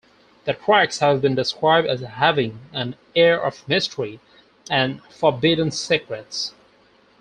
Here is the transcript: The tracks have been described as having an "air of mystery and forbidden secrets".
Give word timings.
The 0.45 0.53
tracks 0.55 0.97
have 0.97 1.21
been 1.21 1.35
described 1.35 1.85
as 1.87 1.99
having 2.01 2.57
an 2.73 2.95
"air 3.15 3.39
of 3.39 3.69
mystery 3.69 4.19
and 4.67 4.99
forbidden 5.13 5.69
secrets". 5.69 6.55